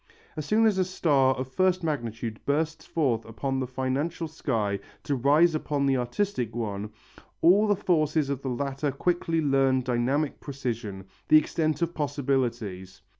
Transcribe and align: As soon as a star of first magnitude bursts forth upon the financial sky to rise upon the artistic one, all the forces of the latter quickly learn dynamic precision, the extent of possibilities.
As 0.35 0.47
soon 0.47 0.65
as 0.65 0.79
a 0.79 0.83
star 0.83 1.35
of 1.35 1.47
first 1.51 1.83
magnitude 1.83 2.39
bursts 2.43 2.87
forth 2.87 3.23
upon 3.23 3.59
the 3.59 3.67
financial 3.67 4.27
sky 4.27 4.79
to 5.03 5.15
rise 5.15 5.53
upon 5.53 5.85
the 5.85 5.97
artistic 5.97 6.55
one, 6.55 6.89
all 7.43 7.67
the 7.67 7.75
forces 7.75 8.27
of 8.31 8.41
the 8.41 8.49
latter 8.49 8.89
quickly 8.91 9.41
learn 9.41 9.81
dynamic 9.81 10.39
precision, 10.39 11.05
the 11.27 11.37
extent 11.37 11.83
of 11.83 11.93
possibilities. 11.93 13.03